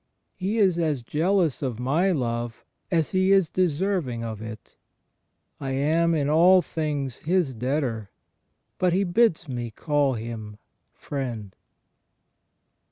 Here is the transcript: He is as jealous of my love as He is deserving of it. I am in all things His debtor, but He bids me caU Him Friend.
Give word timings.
He 0.33 0.57
is 0.57 0.79
as 0.79 1.03
jealous 1.03 1.61
of 1.61 1.79
my 1.79 2.11
love 2.11 2.65
as 2.89 3.11
He 3.11 3.31
is 3.31 3.51
deserving 3.51 4.23
of 4.23 4.41
it. 4.41 4.75
I 5.59 5.73
am 5.73 6.15
in 6.15 6.27
all 6.27 6.63
things 6.63 7.17
His 7.17 7.53
debtor, 7.53 8.09
but 8.79 8.93
He 8.93 9.03
bids 9.03 9.47
me 9.47 9.69
caU 9.69 10.13
Him 10.13 10.57
Friend. 10.95 11.55